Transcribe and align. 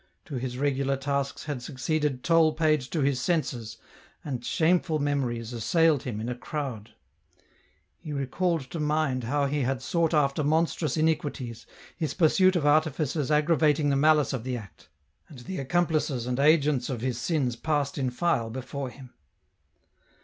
To 0.25 0.33
his 0.37 0.57
regular 0.57 0.97
tasks 0.97 1.43
had 1.43 1.61
succeeded 1.61 2.23
toll 2.23 2.53
paid 2.53 2.81
to 2.81 3.01
his 3.01 3.21
senses, 3.21 3.77
and 4.25 4.43
shameful 4.43 4.97
memories 4.97 5.53
assailed 5.53 6.01
him 6.01 6.19
in 6.19 6.27
a 6.27 6.33
crowd; 6.33 6.95
he 7.99 8.11
recalled 8.11 8.71
to 8.71 8.79
mind 8.79 9.25
how 9.25 9.45
he 9.45 9.61
had 9.61 9.79
sought 9.79 10.15
after 10.15 10.43
monstrous 10.43 10.97
iniquities, 10.97 11.67
his 11.95 12.15
pursuit 12.15 12.55
of 12.55 12.65
artifices 12.65 13.29
aggravating 13.29 13.91
the 13.91 13.95
malice 13.95 14.33
of 14.33 14.43
the 14.43 14.57
act, 14.57 14.89
and 15.27 15.37
the 15.41 15.59
accomplices 15.59 16.25
and 16.25 16.39
agents 16.39 16.89
of 16.89 17.01
his 17.01 17.19
sins 17.19 17.55
passed 17.55 17.95
in 17.99 18.09
file 18.09 18.49
before 18.49 18.89
him. 18.89 19.13